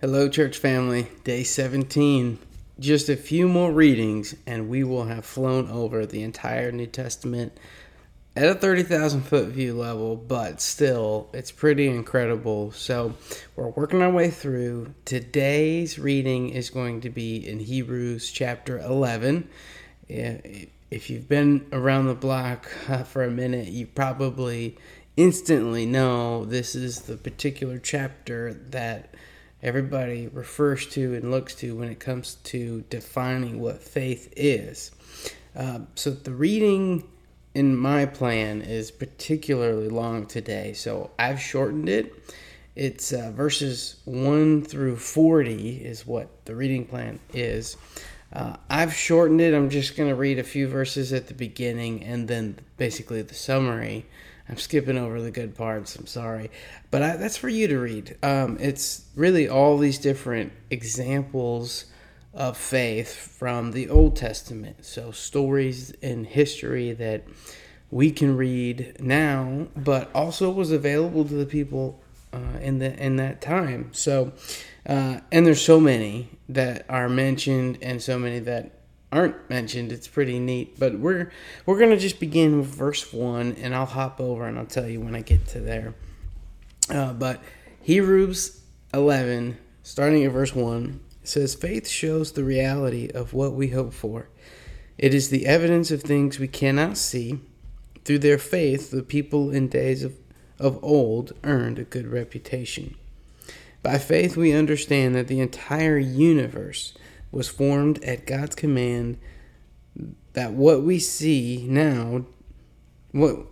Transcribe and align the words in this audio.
Hello, 0.00 0.30
church 0.30 0.56
family. 0.56 1.08
Day 1.24 1.42
17. 1.42 2.38
Just 2.78 3.10
a 3.10 3.18
few 3.18 3.46
more 3.46 3.70
readings, 3.70 4.34
and 4.46 4.70
we 4.70 4.82
will 4.82 5.04
have 5.04 5.26
flown 5.26 5.68
over 5.68 6.06
the 6.06 6.22
entire 6.22 6.72
New 6.72 6.86
Testament 6.86 7.52
at 8.34 8.48
a 8.48 8.54
30,000 8.54 9.20
foot 9.20 9.48
view 9.48 9.74
level, 9.74 10.16
but 10.16 10.62
still, 10.62 11.28
it's 11.34 11.52
pretty 11.52 11.86
incredible. 11.86 12.72
So, 12.72 13.14
we're 13.54 13.68
working 13.68 14.00
our 14.00 14.10
way 14.10 14.30
through. 14.30 14.94
Today's 15.04 15.98
reading 15.98 16.48
is 16.48 16.70
going 16.70 17.02
to 17.02 17.10
be 17.10 17.46
in 17.46 17.58
Hebrews 17.58 18.30
chapter 18.30 18.78
11. 18.78 19.50
If 20.08 21.10
you've 21.10 21.28
been 21.28 21.66
around 21.72 22.06
the 22.06 22.14
block 22.14 22.70
uh, 22.88 23.02
for 23.02 23.22
a 23.22 23.30
minute, 23.30 23.68
you 23.68 23.86
probably 23.86 24.78
instantly 25.18 25.84
know 25.84 26.46
this 26.46 26.74
is 26.74 27.00
the 27.00 27.18
particular 27.18 27.78
chapter 27.78 28.54
that 28.54 29.14
everybody 29.62 30.28
refers 30.28 30.86
to 30.86 31.14
and 31.14 31.30
looks 31.30 31.54
to 31.56 31.76
when 31.76 31.88
it 31.88 32.00
comes 32.00 32.36
to 32.44 32.84
defining 32.90 33.60
what 33.60 33.82
faith 33.82 34.32
is. 34.36 34.90
Uh, 35.54 35.80
so 35.94 36.10
the 36.10 36.32
reading 36.32 37.04
in 37.54 37.76
my 37.76 38.06
plan 38.06 38.62
is 38.62 38.90
particularly 38.90 39.88
long 39.88 40.26
today, 40.26 40.72
so 40.72 41.10
I've 41.18 41.40
shortened 41.40 41.88
it. 41.88 42.14
It's 42.76 43.12
uh, 43.12 43.32
verses 43.34 43.96
1 44.04 44.62
through 44.62 44.96
40 44.96 45.84
is 45.84 46.06
what 46.06 46.28
the 46.44 46.54
reading 46.54 46.86
plan 46.86 47.18
is. 47.34 47.76
Uh, 48.32 48.56
I've 48.68 48.94
shortened 48.94 49.40
it. 49.40 49.54
I'm 49.54 49.70
just 49.70 49.96
going 49.96 50.08
to 50.08 50.14
read 50.14 50.38
a 50.38 50.44
few 50.44 50.68
verses 50.68 51.12
at 51.12 51.26
the 51.26 51.34
beginning 51.34 52.04
and 52.04 52.28
then 52.28 52.58
basically 52.76 53.22
the 53.22 53.34
summary. 53.34 54.06
I'm 54.50 54.56
skipping 54.56 54.98
over 54.98 55.22
the 55.22 55.30
good 55.30 55.54
parts. 55.54 55.94
I'm 55.94 56.08
sorry, 56.08 56.50
but 56.90 57.02
I, 57.02 57.16
that's 57.16 57.36
for 57.36 57.48
you 57.48 57.68
to 57.68 57.78
read. 57.78 58.16
Um, 58.20 58.58
it's 58.60 59.04
really 59.14 59.48
all 59.48 59.78
these 59.78 59.98
different 59.98 60.52
examples 60.70 61.84
of 62.34 62.56
faith 62.56 63.14
from 63.14 63.70
the 63.70 63.88
Old 63.88 64.16
Testament. 64.16 64.84
So 64.84 65.12
stories 65.12 65.92
in 66.02 66.24
history 66.24 66.92
that 66.94 67.22
we 67.92 68.10
can 68.10 68.36
read 68.36 68.96
now, 68.98 69.68
but 69.76 70.10
also 70.16 70.50
was 70.50 70.72
available 70.72 71.24
to 71.24 71.34
the 71.34 71.46
people 71.46 72.00
uh, 72.32 72.58
in 72.60 72.80
the 72.80 72.92
in 73.00 73.16
that 73.16 73.40
time. 73.40 73.90
So, 73.92 74.32
uh, 74.84 75.20
and 75.30 75.46
there's 75.46 75.62
so 75.62 75.78
many 75.78 76.28
that 76.48 76.86
are 76.88 77.08
mentioned, 77.08 77.78
and 77.82 78.02
so 78.02 78.18
many 78.18 78.40
that 78.40 78.79
aren't 79.12 79.50
mentioned. 79.50 79.92
It's 79.92 80.08
pretty 80.08 80.38
neat. 80.38 80.78
But 80.78 80.98
we're 80.98 81.30
we're 81.66 81.78
gonna 81.78 81.98
just 81.98 82.20
begin 82.20 82.58
with 82.58 82.66
verse 82.66 83.12
one, 83.12 83.56
and 83.60 83.74
I'll 83.74 83.86
hop 83.86 84.20
over 84.20 84.46
and 84.46 84.58
I'll 84.58 84.66
tell 84.66 84.88
you 84.88 85.00
when 85.00 85.14
I 85.14 85.22
get 85.22 85.46
to 85.48 85.60
there. 85.60 85.94
Uh, 86.88 87.12
but 87.12 87.42
Hebrews 87.82 88.60
eleven, 88.92 89.58
starting 89.82 90.24
at 90.24 90.32
verse 90.32 90.54
one, 90.54 91.00
says, 91.22 91.54
"Faith 91.54 91.88
shows 91.88 92.32
the 92.32 92.44
reality 92.44 93.08
of 93.12 93.32
what 93.32 93.54
we 93.54 93.68
hope 93.68 93.92
for. 93.92 94.28
It 94.98 95.14
is 95.14 95.30
the 95.30 95.46
evidence 95.46 95.90
of 95.90 96.02
things 96.02 96.38
we 96.38 96.48
cannot 96.48 96.96
see." 96.96 97.40
Through 98.04 98.20
their 98.20 98.38
faith, 98.38 98.90
the 98.90 99.02
people 99.02 99.50
in 99.50 99.68
days 99.68 100.02
of, 100.02 100.16
of 100.58 100.82
old 100.82 101.32
earned 101.44 101.78
a 101.78 101.84
good 101.84 102.06
reputation. 102.06 102.96
By 103.82 103.98
faith, 103.98 104.36
we 104.36 104.52
understand 104.52 105.14
that 105.14 105.28
the 105.28 105.40
entire 105.40 105.98
universe 105.98 106.94
was 107.32 107.48
formed 107.48 108.02
at 108.04 108.26
God's 108.26 108.54
command 108.54 109.18
that 110.32 110.52
what 110.52 110.82
we 110.82 110.98
see 110.98 111.66
now 111.68 112.24
what 113.12 113.46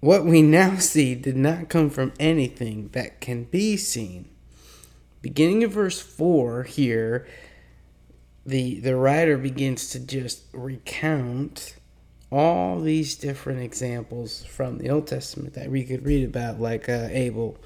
what 0.00 0.24
we 0.24 0.42
now 0.42 0.76
see 0.78 1.14
did 1.14 1.36
not 1.36 1.68
come 1.68 1.90
from 1.90 2.12
anything 2.18 2.88
that 2.92 3.20
can 3.20 3.44
be 3.44 3.76
seen. 3.76 4.28
Beginning 5.22 5.64
of 5.64 5.72
verse 5.72 6.00
4 6.00 6.64
here 6.64 7.26
the 8.46 8.80
the 8.80 8.96
writer 8.96 9.36
begins 9.36 9.90
to 9.90 10.00
just 10.00 10.44
recount 10.52 11.76
all 12.32 12.80
these 12.80 13.16
different 13.16 13.60
examples 13.60 14.44
from 14.44 14.78
the 14.78 14.88
Old 14.88 15.06
Testament 15.06 15.54
that 15.54 15.70
we 15.70 15.84
could 15.84 16.04
read 16.04 16.24
about 16.24 16.60
like 16.60 16.88
uh, 16.88 17.08
Abel 17.10 17.58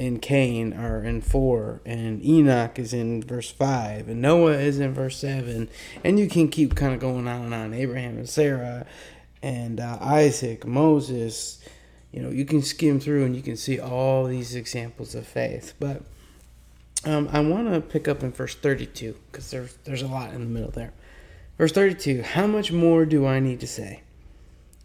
in 0.00 0.18
Cain 0.18 0.72
are 0.72 1.04
in 1.04 1.20
4, 1.20 1.82
and 1.84 2.24
Enoch 2.24 2.78
is 2.78 2.94
in 2.94 3.22
verse 3.22 3.50
5, 3.50 4.08
and 4.08 4.22
Noah 4.22 4.56
is 4.56 4.80
in 4.80 4.94
verse 4.94 5.18
7, 5.18 5.68
and 6.02 6.18
you 6.18 6.26
can 6.26 6.48
keep 6.48 6.74
kind 6.74 6.94
of 6.94 7.00
going 7.00 7.28
on 7.28 7.42
and 7.42 7.54
on. 7.54 7.74
Abraham 7.74 8.16
and 8.16 8.26
Sarah, 8.26 8.86
and 9.42 9.78
uh, 9.78 9.98
Isaac, 10.00 10.66
Moses, 10.66 11.62
you 12.12 12.22
know, 12.22 12.30
you 12.30 12.46
can 12.46 12.62
skim 12.62 12.98
through 12.98 13.26
and 13.26 13.36
you 13.36 13.42
can 13.42 13.58
see 13.58 13.78
all 13.78 14.24
these 14.24 14.54
examples 14.54 15.14
of 15.14 15.26
faith. 15.26 15.74
But 15.78 16.02
um, 17.04 17.28
I 17.30 17.40
want 17.40 17.70
to 17.70 17.82
pick 17.82 18.08
up 18.08 18.22
in 18.22 18.32
verse 18.32 18.54
32 18.54 19.14
because 19.30 19.50
there's, 19.50 19.76
there's 19.84 20.02
a 20.02 20.08
lot 20.08 20.32
in 20.32 20.40
the 20.40 20.46
middle 20.46 20.70
there. 20.70 20.94
Verse 21.58 21.72
32 21.72 22.22
How 22.22 22.46
much 22.46 22.72
more 22.72 23.04
do 23.04 23.26
I 23.26 23.38
need 23.38 23.60
to 23.60 23.66
say? 23.66 24.00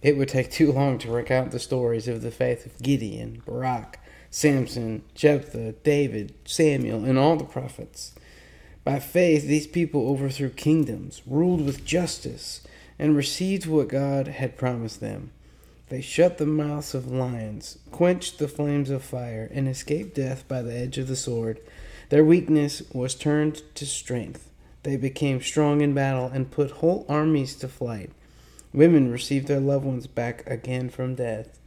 It 0.00 0.16
would 0.16 0.30
take 0.30 0.50
too 0.50 0.72
long 0.72 0.96
to 1.00 1.12
recount 1.12 1.50
the 1.50 1.58
stories 1.58 2.08
of 2.08 2.22
the 2.22 2.30
faith 2.30 2.64
of 2.64 2.78
Gideon, 2.78 3.42
Barak, 3.44 3.98
Samson, 4.32 5.02
Jephthah, 5.14 5.72
David, 5.84 6.32
Samuel, 6.46 7.04
and 7.04 7.18
all 7.18 7.36
the 7.36 7.44
prophets. 7.44 8.14
By 8.82 8.98
faith, 8.98 9.44
these 9.44 9.66
people 9.66 10.08
overthrew 10.08 10.48
kingdoms, 10.48 11.20
ruled 11.26 11.64
with 11.64 11.84
justice, 11.84 12.62
and 12.98 13.14
received 13.14 13.66
what 13.66 13.88
God 13.88 14.28
had 14.28 14.56
promised 14.56 15.00
them. 15.00 15.32
They 15.90 16.00
shut 16.00 16.38
the 16.38 16.46
mouths 16.46 16.94
of 16.94 17.12
lions, 17.12 17.78
quenched 17.90 18.38
the 18.38 18.48
flames 18.48 18.88
of 18.88 19.04
fire, 19.04 19.50
and 19.52 19.68
escaped 19.68 20.14
death 20.14 20.48
by 20.48 20.62
the 20.62 20.74
edge 20.74 20.96
of 20.96 21.08
the 21.08 21.16
sword. 21.16 21.60
Their 22.08 22.24
weakness 22.24 22.82
was 22.90 23.14
turned 23.14 23.60
to 23.74 23.84
strength. 23.84 24.48
They 24.82 24.96
became 24.96 25.42
strong 25.42 25.82
in 25.82 25.92
battle 25.92 26.30
and 26.32 26.50
put 26.50 26.70
whole 26.70 27.04
armies 27.06 27.54
to 27.56 27.68
flight. 27.68 28.10
Women 28.72 29.12
received 29.12 29.46
their 29.46 29.60
loved 29.60 29.84
ones 29.84 30.06
back 30.06 30.42
again 30.46 30.88
from 30.88 31.16
death. 31.16 31.58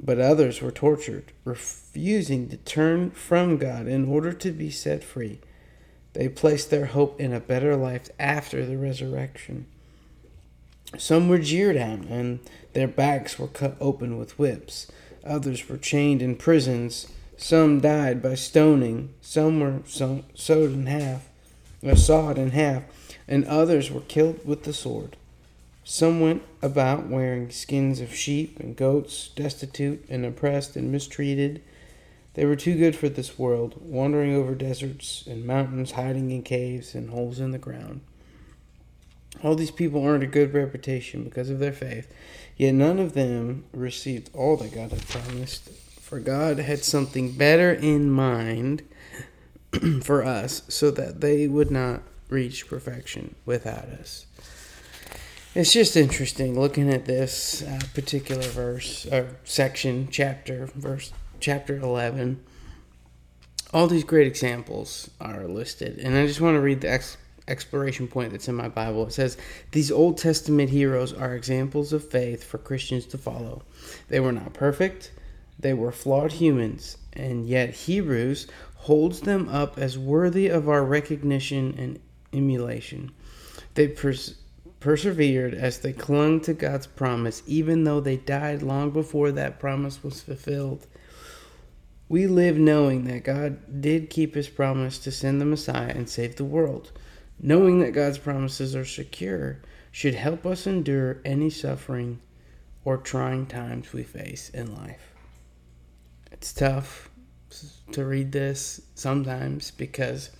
But 0.00 0.20
others 0.20 0.62
were 0.62 0.70
tortured, 0.70 1.32
refusing 1.44 2.48
to 2.48 2.56
turn 2.58 3.10
from 3.10 3.56
God 3.56 3.86
in 3.86 4.06
order 4.06 4.32
to 4.32 4.52
be 4.52 4.70
set 4.70 5.02
free. 5.02 5.40
They 6.12 6.28
placed 6.28 6.70
their 6.70 6.86
hope 6.86 7.20
in 7.20 7.32
a 7.32 7.40
better 7.40 7.76
life 7.76 8.08
after 8.18 8.64
the 8.64 8.78
resurrection. 8.78 9.66
Some 10.96 11.28
were 11.28 11.38
jeered 11.38 11.76
at, 11.76 12.00
and 12.00 12.40
their 12.72 12.88
backs 12.88 13.38
were 13.38 13.48
cut 13.48 13.76
open 13.80 14.16
with 14.18 14.38
whips. 14.38 14.86
Others 15.24 15.68
were 15.68 15.76
chained 15.76 16.22
in 16.22 16.36
prisons. 16.36 17.08
Some 17.36 17.80
died 17.80 18.22
by 18.22 18.34
stoning. 18.36 19.12
Some 19.20 19.60
were 19.60 19.82
sewed 19.84 20.72
in 20.72 20.86
half, 20.86 21.28
or 21.82 21.94
sawed 21.94 22.38
in 22.38 22.52
half, 22.52 22.84
and 23.28 23.44
others 23.44 23.90
were 23.90 24.00
killed 24.00 24.46
with 24.46 24.64
the 24.64 24.72
sword. 24.72 25.16
Some 25.90 26.20
went 26.20 26.42
about 26.60 27.08
wearing 27.08 27.48
skins 27.48 28.02
of 28.02 28.14
sheep 28.14 28.60
and 28.60 28.76
goats, 28.76 29.30
destitute 29.34 30.04
and 30.10 30.26
oppressed 30.26 30.76
and 30.76 30.92
mistreated. 30.92 31.62
They 32.34 32.44
were 32.44 32.56
too 32.56 32.76
good 32.76 32.94
for 32.94 33.08
this 33.08 33.38
world, 33.38 33.76
wandering 33.80 34.34
over 34.34 34.54
deserts 34.54 35.26
and 35.26 35.46
mountains, 35.46 35.92
hiding 35.92 36.30
in 36.30 36.42
caves 36.42 36.94
and 36.94 37.08
holes 37.08 37.40
in 37.40 37.52
the 37.52 37.58
ground. 37.58 38.02
All 39.42 39.54
these 39.54 39.70
people 39.70 40.04
earned 40.04 40.22
a 40.22 40.26
good 40.26 40.52
reputation 40.52 41.24
because 41.24 41.48
of 41.48 41.58
their 41.58 41.72
faith, 41.72 42.12
yet 42.58 42.74
none 42.74 42.98
of 42.98 43.14
them 43.14 43.64
received 43.72 44.28
all 44.34 44.58
that 44.58 44.74
God 44.74 44.90
had 44.90 45.08
promised. 45.08 45.70
For 45.70 46.20
God 46.20 46.58
had 46.58 46.84
something 46.84 47.32
better 47.32 47.72
in 47.72 48.10
mind 48.10 48.82
for 50.02 50.22
us, 50.22 50.64
so 50.68 50.90
that 50.90 51.22
they 51.22 51.48
would 51.48 51.70
not 51.70 52.02
reach 52.28 52.68
perfection 52.68 53.36
without 53.46 53.86
us 53.86 54.26
it's 55.58 55.72
just 55.72 55.96
interesting 55.96 56.56
looking 56.56 56.88
at 56.88 57.04
this 57.04 57.62
uh, 57.62 57.80
particular 57.92 58.44
verse 58.44 59.06
or 59.06 59.38
section, 59.42 60.06
chapter, 60.08 60.66
verse, 60.76 61.12
chapter 61.40 61.76
11. 61.76 62.40
All 63.74 63.88
these 63.88 64.04
great 64.04 64.28
examples 64.28 65.10
are 65.20 65.48
listed, 65.48 65.98
and 65.98 66.16
I 66.16 66.28
just 66.28 66.40
want 66.40 66.54
to 66.54 66.60
read 66.60 66.82
the 66.82 66.92
ex- 66.92 67.16
exploration 67.48 68.06
point 68.06 68.30
that's 68.30 68.46
in 68.46 68.54
my 68.54 68.68
Bible. 68.68 69.08
It 69.08 69.12
says, 69.12 69.36
These 69.72 69.90
Old 69.90 70.16
Testament 70.16 70.70
heroes 70.70 71.12
are 71.12 71.34
examples 71.34 71.92
of 71.92 72.08
faith 72.08 72.44
for 72.44 72.58
Christians 72.58 73.04
to 73.06 73.18
follow. 73.18 73.62
They 74.06 74.20
were 74.20 74.30
not 74.30 74.54
perfect, 74.54 75.10
they 75.58 75.74
were 75.74 75.90
flawed 75.90 76.34
humans, 76.34 76.98
and 77.14 77.48
yet 77.48 77.70
Hebrews 77.70 78.46
holds 78.76 79.22
them 79.22 79.48
up 79.48 79.76
as 79.76 79.98
worthy 79.98 80.46
of 80.46 80.68
our 80.68 80.84
recognition 80.84 81.74
and 81.76 81.98
emulation. 82.32 83.10
They 83.74 83.88
pers- 83.88 84.36
persevered 84.80 85.54
as 85.54 85.78
they 85.78 85.92
clung 85.92 86.40
to 86.40 86.54
God's 86.54 86.86
promise, 86.86 87.42
even 87.46 87.84
though 87.84 88.00
they 88.00 88.16
died 88.16 88.62
long 88.62 88.90
before 88.90 89.32
that 89.32 89.58
promise 89.58 90.02
was 90.02 90.22
fulfilled. 90.22 90.86
We 92.08 92.26
live 92.26 92.56
knowing 92.56 93.04
that 93.04 93.24
God 93.24 93.80
did 93.80 94.10
keep 94.10 94.34
his 94.34 94.48
promise 94.48 94.98
to 95.00 95.10
send 95.10 95.40
the 95.40 95.44
Messiah 95.44 95.92
and 95.94 96.08
save 96.08 96.36
the 96.36 96.44
world. 96.44 96.92
Knowing 97.40 97.80
that 97.80 97.92
God's 97.92 98.18
promises 98.18 98.74
are 98.74 98.84
secure 98.84 99.60
should 99.90 100.14
help 100.14 100.46
us 100.46 100.66
endure 100.66 101.20
any 101.24 101.50
suffering 101.50 102.20
or 102.84 102.96
trying 102.96 103.46
times 103.46 103.92
we 103.92 104.02
face 104.02 104.48
in 104.50 104.74
life. 104.74 105.12
It's 106.32 106.52
tough, 106.52 107.10
to 107.92 108.04
read 108.04 108.32
this 108.32 108.80
sometimes 108.94 109.70
because 109.70 110.30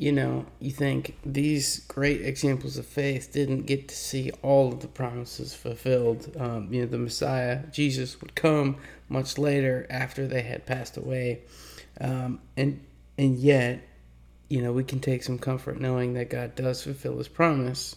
you 0.00 0.12
know, 0.12 0.46
you 0.60 0.70
think 0.70 1.18
these 1.26 1.80
great 1.80 2.22
examples 2.22 2.78
of 2.78 2.86
faith 2.86 3.32
didn't 3.34 3.66
get 3.66 3.86
to 3.86 3.94
see 3.94 4.30
all 4.40 4.72
of 4.72 4.80
the 4.80 4.88
promises 4.88 5.52
fulfilled. 5.52 6.34
Um, 6.38 6.72
you 6.72 6.80
know, 6.80 6.86
the 6.86 6.96
Messiah, 6.96 7.64
Jesus, 7.70 8.18
would 8.22 8.34
come 8.34 8.78
much 9.10 9.36
later 9.36 9.86
after 9.90 10.26
they 10.26 10.40
had 10.40 10.64
passed 10.64 10.96
away, 10.96 11.42
um, 12.00 12.40
and 12.56 12.82
and 13.18 13.36
yet, 13.36 13.86
you 14.48 14.62
know, 14.62 14.72
we 14.72 14.84
can 14.84 15.00
take 15.00 15.22
some 15.22 15.38
comfort 15.38 15.78
knowing 15.78 16.14
that 16.14 16.30
God 16.30 16.54
does 16.54 16.82
fulfill 16.82 17.18
His 17.18 17.28
promise. 17.28 17.94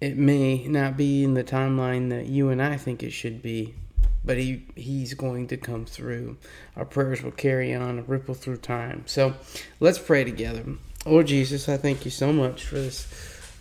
It 0.00 0.16
may 0.16 0.66
not 0.66 0.96
be 0.96 1.22
in 1.22 1.34
the 1.34 1.44
timeline 1.44 2.10
that 2.10 2.26
you 2.26 2.48
and 2.48 2.60
I 2.60 2.76
think 2.76 3.04
it 3.04 3.12
should 3.12 3.40
be, 3.40 3.76
but 4.24 4.36
he 4.36 4.66
he's 4.74 5.14
going 5.14 5.46
to 5.46 5.56
come 5.56 5.86
through. 5.86 6.38
Our 6.74 6.84
prayers 6.84 7.22
will 7.22 7.30
carry 7.30 7.72
on, 7.72 8.04
ripple 8.08 8.34
through 8.34 8.56
time. 8.56 9.04
So, 9.06 9.34
let's 9.78 10.00
pray 10.00 10.24
together. 10.24 10.64
Lord 11.06 11.26
Jesus, 11.26 11.68
I 11.68 11.76
thank 11.76 12.06
you 12.06 12.10
so 12.10 12.32
much 12.32 12.64
for 12.64 12.76
this 12.76 13.06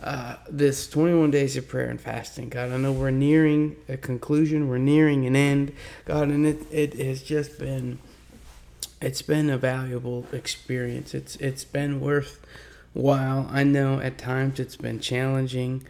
uh, 0.02 0.36
this 0.50 0.88
21 0.88 1.32
days 1.32 1.58
of 1.58 1.68
prayer 1.68 1.90
and 1.90 2.00
fasting, 2.00 2.50
God. 2.50 2.72
I 2.72 2.78
know 2.78 2.92
we're 2.92 3.10
nearing 3.10 3.78
a 3.88 3.96
conclusion, 3.96 4.68
we're 4.68 4.78
nearing 4.78 5.26
an 5.26 5.36
end, 5.36 5.74
God, 6.04 6.28
and 6.28 6.46
it, 6.46 6.62
it 6.72 6.94
has 7.00 7.22
just 7.22 7.60
been 7.60 8.00
it's 9.02 9.22
been 9.22 9.50
a 9.50 9.58
valuable 9.58 10.26
experience. 10.32 11.14
It's 11.14 11.36
it's 11.38 11.66
been 11.66 12.00
worthwhile. 12.00 13.50
I 13.52 13.66
know 13.66 14.00
at 14.00 14.18
times 14.18 14.62
it's 14.62 14.78
been 14.78 15.02
challenging, 15.02 15.84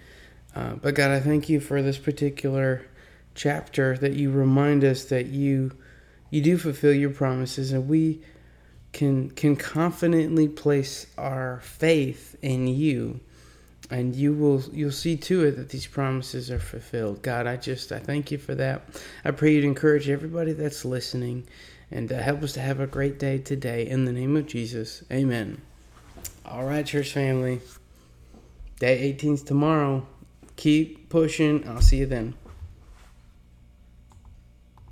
uh, 0.56 0.74
but 0.82 0.96
God, 0.96 1.12
I 1.12 1.20
thank 1.20 1.50
you 1.50 1.60
for 1.60 1.84
this 1.84 2.00
particular 2.00 2.88
chapter 3.36 3.96
that 3.98 4.14
you 4.14 4.32
remind 4.32 4.84
us 4.84 5.06
that 5.06 5.28
you 5.28 5.72
you 6.32 6.42
do 6.42 6.58
fulfill 6.58 6.94
your 6.94 7.12
promises, 7.12 7.72
and 7.72 7.88
we 7.88 8.22
can 8.94 9.30
can 9.32 9.56
confidently 9.56 10.48
place 10.48 11.08
our 11.18 11.60
faith 11.64 12.36
in 12.42 12.68
you 12.68 13.20
and 13.90 14.16
you 14.16 14.34
will 14.34 14.62
you'll 14.72 14.92
see 14.92 15.18
to 15.18 15.44
it 15.44 15.58
that 15.58 15.70
these 15.70 15.88
promises 15.88 16.50
are 16.50 16.60
fulfilled. 16.60 17.22
God 17.22 17.48
i 17.48 17.58
just 17.58 17.92
i 17.92 18.00
thank 18.00 18.32
you 18.32 18.38
for 18.38 18.56
that. 18.56 18.84
I 19.26 19.32
pray 19.32 19.54
you'd 19.54 19.66
encourage 19.66 20.08
everybody 20.08 20.54
that's 20.54 20.86
listening 20.86 21.46
and 21.92 22.12
uh, 22.12 22.20
help 22.20 22.44
us 22.44 22.54
to 22.54 22.62
have 22.62 22.80
a 22.80 22.88
great 22.88 23.20
day 23.20 23.40
today. 23.40 23.88
In 23.88 24.06
the 24.06 24.14
name 24.14 24.38
of 24.38 24.48
jesus 24.48 25.04
amen. 25.12 25.62
All 26.46 26.64
right 26.64 26.86
church 26.86 27.12
family. 27.12 27.62
Day 28.80 29.14
18's 29.14 29.44
tomorrow. 29.44 30.06
Keep 30.56 31.10
pushing. 31.10 31.68
I'll 31.68 31.82
see 31.82 31.98
you 31.98 32.06
then 32.06 32.36